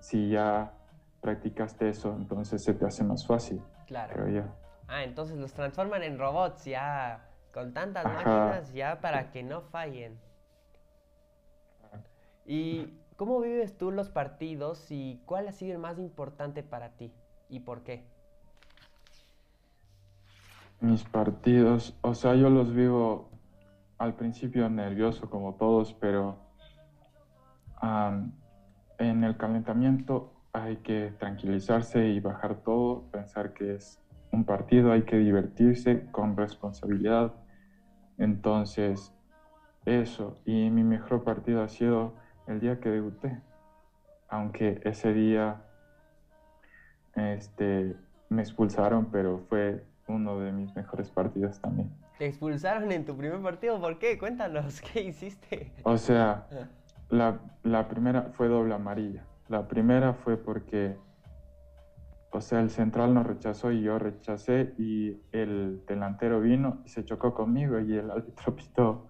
si 0.01 0.31
ya 0.31 0.73
practicaste 1.21 1.89
eso, 1.89 2.15
entonces 2.17 2.63
se 2.63 2.75
te 2.75 2.85
hace 2.85 3.05
más 3.05 3.27
fácil. 3.27 3.63
Claro. 3.87 4.53
Ah, 4.89 5.05
entonces 5.05 5.39
los 5.39 5.53
transforman 5.53 6.03
en 6.03 6.19
robots 6.19 6.65
ya 6.65 7.31
con 7.53 7.73
tantas 7.73 8.05
máquinas 8.05 8.73
ya 8.73 9.01
para 9.01 9.31
que 9.31 9.43
no 9.43 9.63
fallen. 9.63 10.19
¿Y 12.45 12.99
cómo 13.17 13.41
vives 13.41 13.79
tú 13.79 13.91
los 13.91 14.11
partidos 14.11 14.91
y 14.91 15.23
cuál 15.25 15.49
ha 15.49 15.53
sido 15.53 15.73
el 15.73 15.79
más 15.79 15.99
importante 15.99 16.63
para 16.63 16.91
ti 16.91 17.13
y 17.49 17.61
por 17.61 17.83
qué? 17.83 18.05
Mis 20.85 21.03
partidos, 21.03 21.95
o 22.03 22.15
sea, 22.15 22.35
yo 22.35 22.51
los 22.51 22.75
vivo 22.75 23.31
al 23.97 24.13
principio 24.13 24.69
nervioso 24.69 25.31
como 25.31 25.55
todos, 25.55 25.95
pero 25.95 26.37
en 28.99 29.25
el 29.25 29.35
calentamiento 29.39 30.31
hay 30.53 30.77
que 30.77 31.15
tranquilizarse 31.19 32.09
y 32.09 32.21
bajar 32.21 32.57
todo, 32.57 33.03
pensar 33.11 33.55
que 33.55 33.77
es 33.77 33.99
un 34.31 34.45
partido, 34.45 34.93
hay 34.93 35.05
que 35.05 35.17
divertirse 35.17 36.05
con 36.13 36.37
responsabilidad. 36.37 37.33
Entonces, 38.19 39.11
eso, 39.87 40.37
y 40.45 40.69
mi 40.69 40.85
mejor 40.85 41.25
partido 41.25 41.63
ha 41.63 41.69
sido 41.69 42.13
el 42.47 42.61
día 42.61 42.79
que 42.79 42.91
debuté, 42.91 43.41
aunque 44.29 44.79
ese 44.85 45.15
día 45.15 45.63
este, 47.15 47.97
me 48.29 48.43
expulsaron, 48.43 49.07
pero 49.07 49.39
fue 49.49 49.83
uno 50.09 50.39
de 50.39 50.53
mis 50.53 50.75
mejores 50.75 51.11
partidos 51.11 51.61
también. 51.61 51.91
¿Te 52.19 52.27
expulsaron 52.27 52.93
en 52.93 53.05
tu 53.05 53.17
primer 53.17 53.41
partido? 53.41 53.81
¿Por 53.81 53.99
qué? 53.99 54.19
Cuéntanos, 54.19 54.81
¿qué 54.93 55.03
hiciste? 55.03 55.73
O 55.83 55.97
sea, 55.97 56.47
ah. 56.53 56.69
la, 57.11 57.41
la 57.63 57.89
primera 57.89 58.31
fue 58.37 58.49
doble 58.49 58.75
amarilla. 58.75 59.25
La 59.49 59.69
primera 59.69 60.15
fue 60.15 60.37
porque 60.37 60.97
o 62.35 62.41
sea, 62.41 62.61
el 62.61 62.71
central 62.71 63.15
nos 63.15 63.27
rechazó 63.27 63.71
y 63.71 63.83
yo 63.83 63.97
rechacé 63.97 64.75
y 64.77 65.17
el 65.31 65.85
delantero 65.87 66.41
vino 66.41 66.83
y 66.85 66.89
se 66.89 67.05
chocó 67.05 67.33
conmigo 67.33 67.79
y 67.79 67.97
el 67.97 68.11
árbitro 68.11 68.57
pitó 68.57 69.07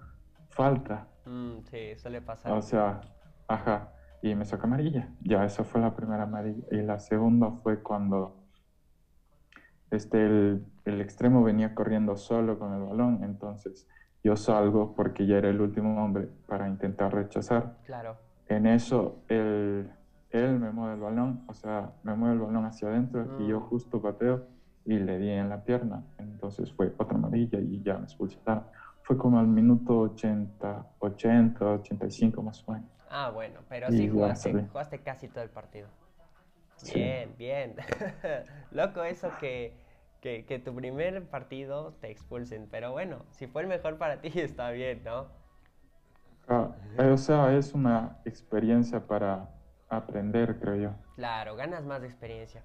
falta. 0.50 1.08
Mm, 1.24 1.60
sí, 1.62 1.96
suele 1.96 2.20
pasar. 2.20 2.52
O 2.52 2.60
sea, 2.60 3.00
ajá, 3.48 3.94
y 4.20 4.34
me 4.34 4.44
sacó 4.44 4.66
amarilla. 4.66 5.08
Ya, 5.22 5.42
esa 5.46 5.64
fue 5.64 5.80
la 5.80 5.96
primera 5.96 6.24
amarilla. 6.24 6.64
Y 6.70 6.82
la 6.82 6.98
segunda 6.98 7.50
fue 7.62 7.82
cuando 7.82 8.43
este, 9.94 10.24
el, 10.24 10.64
el 10.84 11.00
extremo 11.00 11.42
venía 11.42 11.74
corriendo 11.74 12.16
solo 12.16 12.58
con 12.58 12.72
el 12.74 12.82
balón, 12.82 13.24
entonces 13.24 13.88
yo 14.22 14.36
salgo 14.36 14.94
porque 14.94 15.26
ya 15.26 15.38
era 15.38 15.48
el 15.48 15.60
último 15.60 16.02
hombre 16.04 16.28
para 16.46 16.68
intentar 16.68 17.14
rechazar. 17.14 17.76
Claro. 17.84 18.16
En 18.48 18.66
eso 18.66 19.22
el 19.28 19.90
él 20.34 20.58
me 20.58 20.72
mueve 20.72 20.94
el 20.94 21.00
balón, 21.00 21.44
o 21.46 21.54
sea, 21.54 21.92
me 22.02 22.14
mueve 22.14 22.34
el 22.34 22.40
balón 22.40 22.66
hacia 22.66 22.88
adentro 22.88 23.40
y 23.40 23.46
yo 23.46 23.60
mm. 23.60 23.68
justo 23.68 24.02
pateo 24.02 24.46
y 24.84 24.98
le 24.98 25.18
di 25.18 25.30
en 25.30 25.48
la 25.48 25.62
pierna. 25.62 26.02
Entonces 26.18 26.72
fue 26.72 26.92
otra 26.98 27.16
amarilla 27.16 27.60
y 27.60 27.80
ya 27.82 27.98
me 27.98 28.04
expulsaron. 28.04 28.64
Fue 29.02 29.16
como 29.16 29.38
al 29.38 29.46
minuto 29.46 30.00
80, 30.00 30.86
80, 30.98 31.64
85 31.64 32.42
más 32.42 32.64
o 32.66 32.72
menos. 32.72 32.88
Ah, 33.10 33.30
bueno, 33.32 33.60
pero 33.68 33.90
sí 33.90 34.08
jugaste, 34.08 34.52
jugaste, 34.72 34.98
casi 34.98 35.28
todo 35.28 35.44
el 35.44 35.50
partido. 35.50 35.86
Bien, 36.92 37.32
bien. 37.38 37.76
Loco 38.72 39.04
eso 39.04 39.30
que, 39.38 39.72
que, 40.24 40.46
que, 40.46 40.58
tu 40.58 40.74
primer 40.74 41.22
partido 41.24 41.92
te 42.00 42.10
expulsen. 42.10 42.66
Pero 42.70 42.92
bueno, 42.92 43.26
si 43.32 43.46
fue 43.46 43.60
el 43.60 43.68
mejor 43.68 43.98
para 43.98 44.20
ti, 44.22 44.32
está 44.34 44.70
bien, 44.70 45.04
¿no? 45.04 45.26
Ah, 46.48 46.70
o 46.98 47.16
sea, 47.18 47.54
es 47.54 47.74
una 47.74 48.16
experiencia 48.24 49.06
para 49.06 49.50
aprender, 49.90 50.58
creo 50.58 50.76
yo. 50.76 50.90
Claro, 51.16 51.56
ganas 51.56 51.84
más 51.84 52.00
de 52.00 52.06
experiencia. 52.06 52.62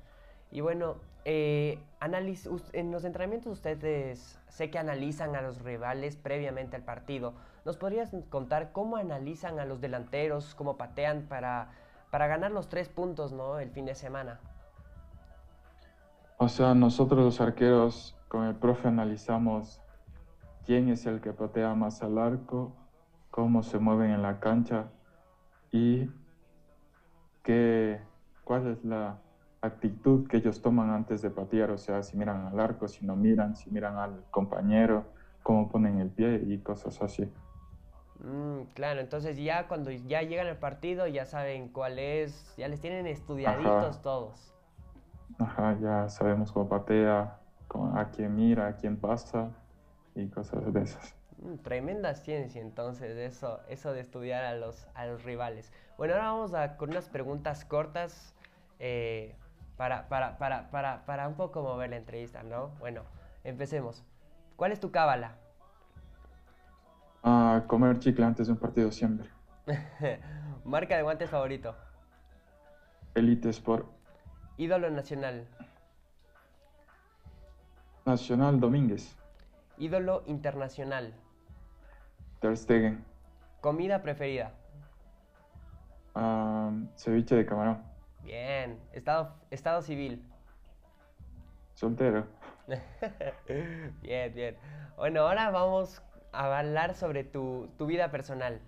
Y 0.51 0.62
bueno, 0.62 1.01
eh, 1.25 1.80
en 2.72 2.92
los 2.92 3.04
entrenamientos 3.04 3.51
ustedes 3.51 4.39
sé 4.48 4.72
que 4.72 4.80
analizan 4.80 5.36
a 5.36 5.42
los 5.42 5.62
rivales 5.62 6.16
previamente 6.16 6.78
al 6.78 6.84
partido. 6.84 7.34
¿Nos 7.66 7.75
podrías 7.75 8.16
contar 8.30 8.72
cómo 8.72 8.96
analizan 8.96 9.60
a 9.60 9.66
los 9.66 9.82
delanteros, 9.82 10.56
cómo 10.56 10.78
patean 10.78 11.24
para, 11.24 11.72
para 12.10 12.28
ganar 12.28 12.51
los 12.51 12.70
tres 12.70 12.88
puntos 12.88 13.34
¿no? 13.34 13.60
el 13.60 13.70
fin 13.70 13.86
de 13.86 13.96
semana? 13.96 14.39
O 16.41 16.48
sea, 16.48 16.74
nosotros 16.74 17.19
los 17.19 17.41
arqueros 17.41 18.15
con 18.29 18.46
el 18.46 18.55
profe 18.55 18.88
analizamos 18.88 19.81
quién 20.65 20.88
es 20.88 21.05
el 21.05 21.19
que 21.19 21.34
patea 21.34 21.75
más 21.75 22.01
al 22.01 22.17
arco, 22.17 22.74
cómo 23.29 23.62
se 23.62 23.77
mueven 23.77 24.12
en 24.12 24.22
la 24.22 24.39
cancha 24.39 24.88
y 25.69 26.10
cuál 28.46 28.67
es 28.67 28.86
la 28.86 29.19
actitud 29.60 30.29
que 30.29 30.38
ellos 30.38 30.62
toman 30.62 30.91
antes 30.91 31.22
de 31.22 31.29
patear, 31.29 31.72
o 31.72 31.77
sea, 31.77 32.03
si 32.03 32.15
miran 32.15 32.48
al 32.48 32.60
arco, 32.60 32.88
si 32.88 33.05
no 33.05 33.17
miran, 33.17 33.58
si 33.58 33.69
miran 33.69 33.98
al 33.98 34.24
compañero, 34.31 35.08
cómo 35.43 35.69
ponen 35.69 36.00
el 36.00 36.10
pie 36.10 36.41
y 36.46 36.60
cosas 36.60 37.01
así. 37.01 37.27
Mm, 38.24 38.62
claro, 38.75 39.01
entonces 39.01 39.36
ya 39.36 39.67
cuando 39.67 39.91
ya 39.91 40.22
llegan 40.22 40.48
al 40.48 40.58
partido 40.58 41.05
ya 41.05 41.25
saben 41.25 41.67
cuál 41.67 42.00
es, 42.00 42.53
ya 42.55 42.69
les 42.69 42.79
tienen 42.79 43.08
estudiaditos 43.08 44.01
todos. 44.01 44.53
Ajá, 45.39 45.77
ya 45.79 46.10
sabemos 46.10 46.51
cómo 46.51 46.67
patea, 46.67 47.39
a 47.96 48.10
quién 48.12 48.36
mira, 48.36 48.67
a 48.67 48.75
quién 48.75 48.98
pasa 48.98 49.50
y 50.15 50.27
cosas 50.27 50.74
de 50.74 50.81
esas. 50.81 51.15
Mm, 51.41 51.55
tremenda 51.58 52.13
ciencia 52.15 52.62
entonces 52.62 53.17
eso, 53.17 53.62
eso 53.69 53.93
de 53.93 54.01
estudiar 54.01 54.43
a 54.43 54.55
los, 54.55 54.88
a 54.96 55.05
los 55.05 55.24
rivales. 55.24 55.72
Bueno, 55.98 56.13
ahora 56.15 56.31
vamos 56.31 56.53
a, 56.53 56.75
con 56.75 56.89
unas 56.89 57.08
preguntas 57.08 57.63
cortas 57.63 58.36
eh, 58.79 59.36
para, 59.77 60.10
para, 60.10 60.38
para, 60.38 60.69
para, 60.72 61.05
para 61.05 61.27
un 61.27 61.36
poco 61.36 61.62
mover 61.62 61.91
la 61.91 61.98
entrevista, 61.98 62.43
¿no? 62.43 62.69
Bueno, 62.79 63.03
empecemos. 63.46 64.03
¿Cuál 64.58 64.74
es 64.74 64.81
tu 64.81 64.91
cábala? 64.91 65.38
A 67.24 67.63
comer 67.67 68.00
chicle 68.00 68.25
antes 68.25 68.48
de 68.48 68.53
un 68.53 68.60
partido 68.60 68.91
siempre. 68.91 69.29
Marca 70.65 70.98
de 70.98 71.03
guantes 71.03 71.29
favorito. 71.29 71.75
Elite 73.15 73.50
Sport. 73.50 73.99
Ídolo 74.60 74.89
nacional. 74.89 75.48
Nacional 78.06 78.60
Domínguez. 78.60 79.16
Ídolo 79.78 80.24
internacional. 80.25 81.13
Ter 82.42 82.58
Stegen. 82.58 83.06
Comida 83.62 84.01
preferida. 84.01 84.51
ceviche 86.98 87.36
de 87.38 87.46
camarón. 87.46 87.82
Bien. 88.22 88.78
Estado, 88.92 89.34
estado 89.50 89.82
civil. 89.82 90.22
Soltero. 91.75 92.28
bien, 94.01 94.34
bien. 94.34 94.58
Bueno, 94.98 95.22
ahora 95.22 95.51
vamos 95.51 96.04
a 96.34 96.60
hablar 96.60 96.96
sobre 96.96 97.24
tu, 97.24 97.70
vida 97.88 98.12
personal. 98.12 98.60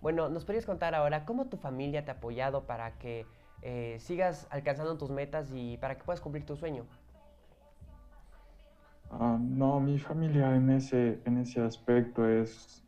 Bueno, 0.00 0.28
¿nos 0.28 0.44
podrías 0.44 0.64
contar 0.64 0.94
ahora 0.94 1.24
cómo 1.24 1.46
tu 1.46 1.56
familia 1.56 2.04
te 2.04 2.12
ha 2.12 2.14
apoyado 2.14 2.68
para 2.68 2.92
que 2.98 3.26
eh, 3.62 3.96
sigas 4.00 4.46
alcanzando 4.50 4.96
tus 4.96 5.10
metas 5.10 5.50
y 5.54 5.76
para 5.78 5.96
que 5.96 6.04
puedas 6.04 6.20
cumplir 6.20 6.44
tu 6.44 6.56
sueño? 6.56 6.86
Ah, 9.10 9.38
no, 9.40 9.80
mi 9.80 9.98
familia 9.98 10.54
en 10.54 10.70
ese, 10.70 11.20
en 11.24 11.38
ese 11.38 11.60
aspecto 11.60 12.28
es, 12.28 12.84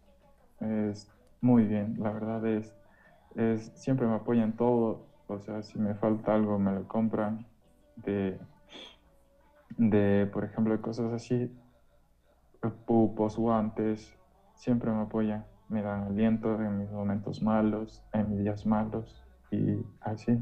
es 0.60 1.08
muy 1.40 1.64
bien, 1.64 1.96
la 1.98 2.12
verdad 2.12 2.46
es, 2.46 2.72
es, 3.34 3.72
siempre 3.74 4.06
me 4.06 4.14
apoyan 4.14 4.56
todo, 4.56 5.08
o 5.26 5.40
sea, 5.40 5.62
si 5.62 5.78
me 5.78 5.94
falta 5.96 6.34
algo 6.34 6.58
me 6.58 6.72
lo 6.72 6.86
compran, 6.86 7.44
de, 7.96 8.38
de 9.76 10.28
por 10.32 10.44
ejemplo, 10.44 10.80
cosas 10.80 11.12
así, 11.12 11.50
pupos, 12.86 13.36
guantes, 13.36 14.16
siempre 14.54 14.90
me 14.92 15.02
apoyan, 15.02 15.44
me 15.68 15.82
dan 15.82 16.04
aliento 16.04 16.54
en 16.60 16.78
mis 16.78 16.90
momentos 16.90 17.42
malos, 17.42 18.04
en 18.12 18.30
mis 18.30 18.38
días 18.40 18.66
malos 18.66 19.24
y 19.50 19.84
así. 20.00 20.38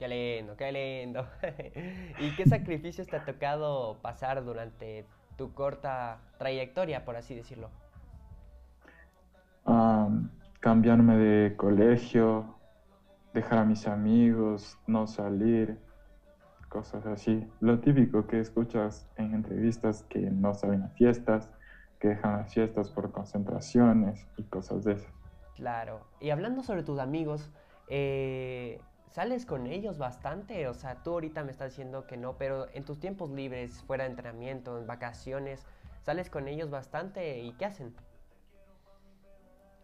Qué 0.00 0.08
lindo, 0.08 0.56
qué 0.56 0.72
lindo. 0.72 1.26
¿Y 2.18 2.34
qué 2.34 2.46
sacrificios 2.46 3.06
te 3.06 3.16
ha 3.16 3.24
tocado 3.26 3.98
pasar 4.00 4.42
durante 4.42 5.04
tu 5.36 5.52
corta 5.52 6.22
trayectoria, 6.38 7.04
por 7.04 7.16
así 7.16 7.34
decirlo? 7.34 7.68
cambiarme 10.60 11.16
de 11.16 11.56
colegio, 11.56 12.56
dejar 13.34 13.58
a 13.58 13.64
mis 13.64 13.86
amigos, 13.86 14.78
no 14.86 15.06
salir, 15.06 15.78
cosas 16.70 17.04
así. 17.04 17.46
Lo 17.60 17.80
típico 17.80 18.26
que 18.26 18.40
escuchas 18.40 19.06
en 19.16 19.34
entrevistas 19.34 20.02
que 20.04 20.18
no 20.18 20.54
salen 20.54 20.82
a 20.82 20.88
fiestas, 20.88 21.50
que 21.98 22.08
dejan 22.08 22.38
las 22.38 22.54
fiestas 22.54 22.88
por 22.88 23.12
concentraciones 23.12 24.26
y 24.38 24.44
cosas 24.44 24.84
de 24.84 24.94
esas. 24.94 25.12
Claro. 25.56 26.00
Y 26.20 26.30
hablando 26.30 26.62
sobre 26.62 26.82
tus 26.82 26.98
amigos, 26.98 27.50
eh, 27.88 28.80
¿sales 29.10 29.46
con 29.46 29.66
ellos 29.66 29.98
bastante? 29.98 30.66
O 30.68 30.74
sea, 30.74 31.02
tú 31.02 31.12
ahorita 31.12 31.44
me 31.44 31.50
estás 31.50 31.70
diciendo 31.70 32.06
que 32.06 32.16
no, 32.16 32.36
pero 32.36 32.66
en 32.72 32.84
tus 32.84 32.98
tiempos 32.98 33.30
libres, 33.30 33.82
fuera 33.82 34.04
de 34.04 34.10
entrenamiento, 34.10 34.78
en 34.78 34.86
vacaciones, 34.86 35.66
¿sales 36.02 36.30
con 36.30 36.48
ellos 36.48 36.70
bastante 36.70 37.40
y 37.40 37.52
qué 37.52 37.66
hacen? 37.66 37.94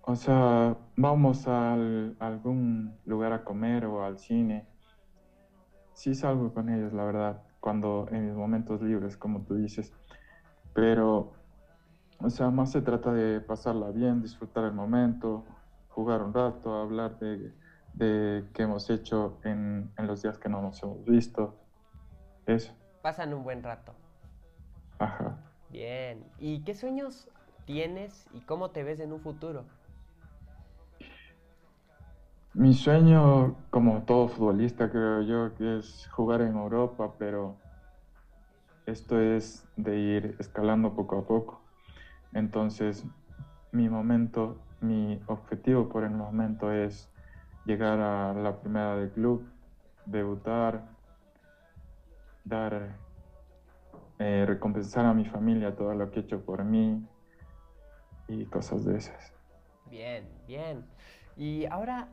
O 0.02 0.14
sea, 0.14 0.76
vamos 0.96 1.48
a 1.48 1.74
algún 1.74 2.96
lugar 3.04 3.32
a 3.32 3.44
comer 3.44 3.86
o 3.86 4.04
al 4.04 4.18
cine. 4.18 4.66
Sí 5.92 6.14
salgo 6.14 6.54
con 6.54 6.68
ellos, 6.68 6.92
la 6.92 7.04
verdad, 7.04 7.42
cuando 7.60 8.06
en 8.10 8.26
mis 8.26 8.34
momentos 8.34 8.80
libres, 8.82 9.16
como 9.16 9.42
tú 9.42 9.56
dices. 9.56 9.92
Pero 10.72 11.32
o 12.20 12.30
sea, 12.30 12.50
más 12.50 12.72
se 12.72 12.80
trata 12.80 13.12
de 13.12 13.40
pasarla 13.40 13.90
bien, 13.90 14.22
disfrutar 14.22 14.64
el 14.64 14.72
momento, 14.72 15.44
jugar 15.88 16.22
un 16.22 16.32
rato, 16.32 16.74
hablar 16.74 17.18
de, 17.18 17.52
de 17.96 18.44
qué 18.54 18.62
hemos 18.62 18.88
hecho 18.90 19.38
en, 19.44 19.90
en, 19.96 20.06
los 20.06 20.22
días 20.22 20.38
que 20.38 20.48
no 20.48 20.62
nos 20.62 20.82
hemos 20.82 21.04
visto. 21.04 21.56
Eso. 22.46 22.72
Pasan 23.02 23.34
un 23.34 23.42
buen 23.42 23.62
rato. 23.62 23.94
Ajá. 24.98 25.38
Bien. 25.70 26.24
¿Y 26.38 26.62
qué 26.62 26.74
sueños 26.74 27.28
tienes 27.64 28.28
y 28.32 28.40
cómo 28.40 28.70
te 28.70 28.82
ves 28.82 29.00
en 29.00 29.12
un 29.12 29.20
futuro? 29.20 29.64
Mi 32.54 32.72
sueño, 32.72 33.54
como 33.68 34.04
todo 34.04 34.28
futbolista, 34.28 34.90
creo 34.90 35.20
yo, 35.22 35.54
que 35.56 35.78
es 35.78 36.08
jugar 36.08 36.40
en 36.40 36.56
Europa, 36.56 37.12
pero 37.18 37.58
esto 38.86 39.20
es 39.20 39.68
de 39.76 39.98
ir 39.98 40.36
escalando 40.38 40.94
poco 40.94 41.18
a 41.18 41.26
poco. 41.26 41.60
Entonces, 42.32 43.04
mi 43.72 43.90
momento, 43.90 44.56
mi 44.80 45.20
objetivo 45.26 45.90
por 45.90 46.04
el 46.04 46.12
momento 46.12 46.72
es 46.72 47.10
llegar 47.66 47.98
a 48.00 48.32
la 48.32 48.60
primera 48.60 48.96
del 48.96 49.10
club, 49.10 49.46
debutar, 50.06 50.88
dar, 52.44 52.96
eh, 54.18 54.44
recompensar 54.46 55.04
a 55.04 55.12
mi 55.12 55.26
familia 55.26 55.74
todo 55.76 55.92
lo 55.94 56.10
que 56.10 56.20
he 56.20 56.22
hecho 56.22 56.40
por 56.40 56.64
mí 56.64 57.04
y 58.28 58.46
cosas 58.46 58.84
de 58.84 58.96
esas. 58.96 59.32
Bien, 59.90 60.26
bien. 60.46 60.86
Y 61.36 61.66
ahora, 61.66 62.08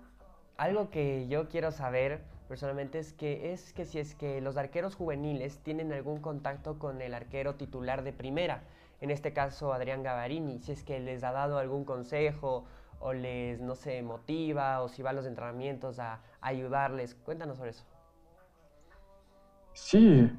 algo 0.57 0.89
que 0.89 1.27
yo 1.27 1.47
quiero 1.47 1.71
saber 1.71 2.21
personalmente 2.47 2.99
es 2.99 3.13
que 3.13 3.53
es 3.53 3.73
que 3.73 3.85
si 3.85 3.99
es 3.99 4.15
que 4.15 4.41
los 4.41 4.57
arqueros 4.57 4.95
juveniles 4.95 5.59
tienen 5.59 5.93
algún 5.93 6.19
contacto 6.19 6.77
con 6.77 7.01
el 7.01 7.13
arquero 7.13 7.55
titular 7.55 8.03
de 8.03 8.11
primera 8.11 8.63
en 9.03 9.11
este 9.11 9.33
caso 9.33 9.73
Adrián 9.73 10.01
Gavarini, 10.01 10.59
si 10.59 10.71
es 10.71 10.81
que 10.81 11.01
les 11.01 11.25
ha 11.25 11.33
dado 11.33 11.57
algún 11.57 11.83
consejo 11.83 12.63
o 13.05 13.11
les, 13.11 13.59
no 13.59 13.75
sé, 13.75 14.01
motiva 14.01 14.81
o 14.81 14.87
si 14.87 15.01
va 15.01 15.09
a 15.09 15.13
los 15.13 15.25
entrenamientos 15.25 15.99
a, 15.99 16.21
ayudarles. 16.39 17.15
Cuéntanos 17.15 17.57
sobre 17.57 17.71
eso. 17.71 17.85
Sí, 19.73 20.31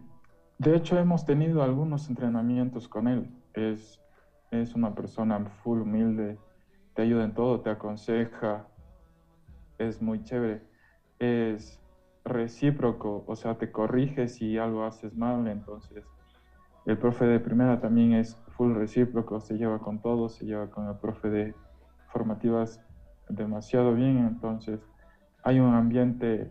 de 0.59 0.77
hecho 0.77 0.99
hemos 0.99 1.27
tenido 1.27 1.63
algunos 1.63 2.09
entrenamientos 2.09 2.89
con 2.89 3.07
él. 3.07 3.31
Es, 3.53 4.01
es 4.51 4.75
una 4.75 4.95
persona 4.95 5.45
full 5.63 5.83
humilde, 5.83 6.39
te 6.95 7.03
ayuda 7.03 7.25
en 7.25 7.35
todo, 7.35 7.61
te 7.61 7.71
aconseja, 7.71 8.67
es 9.79 10.01
muy 10.01 10.23
chévere. 10.25 10.63
Es 11.19 11.83
recíproco, 12.25 13.25
o 13.27 13.37
sea, 13.37 13.59
te 13.59 13.71
corrige 13.71 14.29
si 14.29 14.57
algo 14.57 14.85
haces 14.85 15.15
mal, 15.15 15.47
entonces 15.49 16.05
el 16.87 16.97
profe 16.97 17.27
de 17.27 17.41
primera 17.41 17.81
también 17.81 18.15
es 18.15 18.37
full 18.57 18.75
recíproco, 18.75 19.41
se 19.41 19.59
lleva 19.59 19.81
con 19.81 20.01
todos, 20.01 20.35
se 20.35 20.47
lleva 20.47 20.71
con 20.71 20.89
el 20.89 20.97
profe 20.97 21.29
de 21.29 21.55
formativas 22.15 22.81
demasiado 23.29 23.93
bien, 23.93 24.19
entonces 24.19 24.81
hay 25.43 25.59
un 25.59 25.75
ambiente 25.75 26.49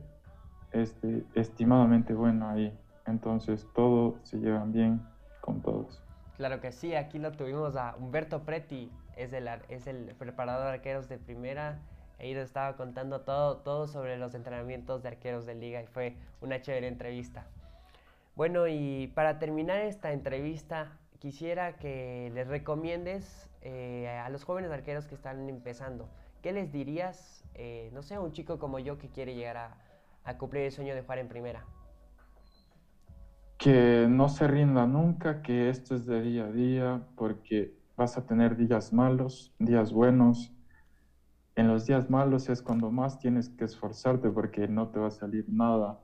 este, 0.74 1.24
estimadamente 1.36 2.14
bueno 2.14 2.50
ahí, 2.50 2.78
entonces 3.08 3.66
todos 3.74 4.16
se 4.24 4.38
llevan 4.38 4.74
bien 4.74 5.02
con 5.40 5.62
todos. 5.62 6.04
Claro 6.36 6.60
que 6.60 6.74
sí, 6.74 6.94
aquí 6.96 7.18
lo 7.18 7.32
tuvimos 7.32 7.78
a 7.78 7.96
Humberto 7.98 8.44
Preti, 8.44 8.92
es 9.16 9.32
el, 9.32 9.48
es 9.70 9.88
el 9.88 10.14
preparador 10.18 10.66
de 10.68 10.74
arqueros 10.74 11.08
de 11.08 11.18
primera, 11.18 11.80
ahí 12.20 12.34
nos 12.34 12.44
estaba 12.44 12.76
contando 12.76 13.22
todo, 13.22 13.58
todo 13.58 13.88
sobre 13.88 14.18
los 14.18 14.36
entrenamientos 14.36 15.02
de 15.02 15.10
arqueros 15.10 15.46
de 15.46 15.56
liga 15.56 15.82
y 15.82 15.88
fue 15.88 16.18
una 16.42 16.62
chévere 16.62 16.88
entrevista. 16.90 17.46
Bueno, 18.36 18.68
y 18.68 19.12
para 19.16 19.40
terminar 19.40 19.78
esta 19.78 20.12
entrevista, 20.12 20.92
quisiera 21.20 21.78
que 21.78 22.32
les 22.34 22.48
recomiendes 22.48 23.50
eh, 23.64 24.08
a 24.08 24.30
los 24.30 24.44
jóvenes 24.44 24.72
arqueros 24.72 25.08
que 25.08 25.16
están 25.16 25.50
empezando. 25.50 26.10
¿Qué 26.42 26.52
les 26.52 26.72
dirías, 26.72 27.44
eh, 27.56 27.90
no 27.94 28.02
sé, 28.02 28.16
a 28.16 28.22
un 28.22 28.32
chico 28.32 28.60
como 28.60 28.80
yo 28.80 28.98
que 28.98 29.10
quiere 29.10 29.34
llegar 29.36 29.58
a, 29.58 29.78
a 30.24 30.38
cumplir 30.38 30.64
el 30.64 30.72
sueño 30.72 30.94
de 30.94 31.02
jugar 31.02 31.20
en 31.20 31.28
primera? 31.28 31.66
Que 33.58 34.06
no 34.10 34.30
se 34.30 34.48
rinda 34.48 34.86
nunca, 34.86 35.42
que 35.42 35.70
esto 35.70 35.96
es 35.96 36.06
de 36.06 36.22
día 36.22 36.46
a 36.46 36.52
día, 36.52 37.02
porque 37.16 37.74
vas 37.96 38.18
a 38.18 38.26
tener 38.26 38.56
días 38.58 38.92
malos, 38.92 39.54
días 39.58 39.92
buenos. 39.92 40.52
En 41.56 41.68
los 41.68 41.86
días 41.86 42.10
malos 42.10 42.50
es 42.50 42.62
cuando 42.62 42.92
más 42.92 43.20
tienes 43.20 43.50
que 43.50 43.64
esforzarte 43.64 44.30
porque 44.30 44.68
no 44.68 44.90
te 44.90 45.00
va 45.00 45.08
a 45.08 45.12
salir 45.12 45.46
nada. 45.48 46.00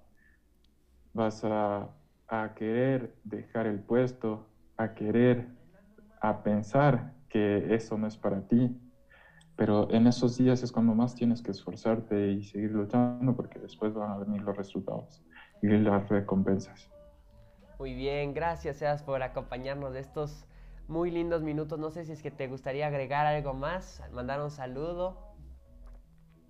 Vas 1.14 1.44
a 1.44 1.90
a 2.30 2.54
querer 2.54 3.16
dejar 3.24 3.66
el 3.66 3.80
puesto, 3.80 4.48
a 4.78 4.94
querer, 4.94 5.48
a 6.22 6.44
pensar 6.44 7.12
que 7.30 7.74
eso 7.74 7.98
no 7.98 8.08
es 8.08 8.18
para 8.18 8.42
ti. 8.48 8.76
pero 9.56 9.92
en 9.92 10.08
esos 10.08 10.38
días 10.38 10.64
es 10.64 10.72
cuando 10.72 10.96
más 10.96 11.16
tienes 11.16 11.42
que 11.42 11.52
esforzarte 11.52 12.32
y 12.32 12.44
seguir 12.44 12.72
luchando 12.72 13.36
porque 13.36 13.60
después 13.60 13.94
van 13.94 14.12
a 14.12 14.18
venir 14.18 14.42
los 14.42 14.56
resultados 14.56 15.22
y 15.62 15.68
las 15.68 16.08
recompensas. 16.08 16.90
Muy 17.78 17.94
bien, 17.94 18.34
gracias 18.34 18.78
Seas 18.78 19.04
por 19.04 19.22
acompañarnos 19.22 19.94
de 19.94 20.00
estos 20.00 20.46
muy 20.88 21.12
lindos 21.12 21.44
minutos. 21.44 21.78
No 21.78 21.92
sé 21.92 22.06
si 22.06 22.12
es 22.14 22.22
que 22.22 22.32
te 22.32 22.48
gustaría 22.48 22.88
agregar 22.88 23.26
algo 23.26 23.54
más, 23.54 24.02
mandar 24.12 24.42
un 24.42 24.50
saludo. 24.50 25.18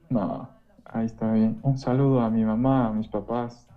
No, 0.09 0.49
ahí 0.85 1.05
está 1.05 1.31
bien. 1.31 1.59
Un 1.61 1.77
saludo 1.77 2.21
a 2.21 2.29
mi 2.29 2.43
mamá, 2.43 2.87
a 2.87 2.91
mis 2.91 3.07
papás, 3.07 3.67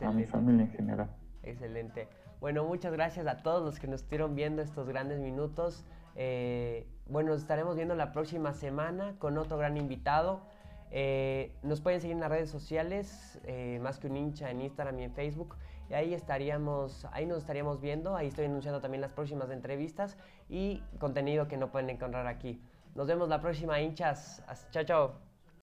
a 0.00 0.10
mi 0.10 0.24
familia 0.24 0.64
en 0.64 0.70
general. 0.70 1.10
Excelente. 1.42 2.08
Bueno, 2.40 2.64
muchas 2.64 2.92
gracias 2.92 3.26
a 3.26 3.38
todos 3.42 3.64
los 3.64 3.78
que 3.78 3.86
nos 3.86 4.02
estuvieron 4.02 4.34
viendo 4.34 4.62
estos 4.62 4.88
grandes 4.88 5.20
minutos. 5.20 5.84
Eh, 6.16 6.86
bueno, 7.08 7.30
nos 7.30 7.42
estaremos 7.42 7.76
viendo 7.76 7.94
la 7.94 8.12
próxima 8.12 8.52
semana 8.52 9.14
con 9.18 9.38
otro 9.38 9.58
gran 9.58 9.76
invitado. 9.76 10.40
Eh, 10.90 11.52
nos 11.62 11.80
pueden 11.80 12.00
seguir 12.00 12.14
en 12.14 12.20
las 12.20 12.30
redes 12.30 12.50
sociales, 12.50 13.40
eh, 13.44 13.78
más 13.82 13.98
que 13.98 14.08
un 14.08 14.16
hincha 14.16 14.50
en 14.50 14.62
Instagram 14.62 14.98
y 15.00 15.04
en 15.04 15.12
Facebook. 15.12 15.56
Y 15.88 15.94
ahí 15.94 16.14
estaríamos, 16.14 17.06
ahí 17.12 17.26
nos 17.26 17.38
estaríamos 17.38 17.80
viendo. 17.80 18.16
Ahí 18.16 18.28
estoy 18.28 18.46
anunciando 18.46 18.80
también 18.80 19.00
las 19.00 19.12
próximas 19.12 19.50
entrevistas 19.50 20.16
y 20.48 20.82
contenido 20.98 21.46
que 21.46 21.56
no 21.56 21.70
pueden 21.70 21.90
encontrar 21.90 22.26
aquí. 22.26 22.60
Nos 22.94 23.06
vemos 23.06 23.28
la 23.28 23.40
próxima, 23.40 23.80
hinchas. 23.80 24.42
Chao, 24.70 24.84
chao. 24.84 25.25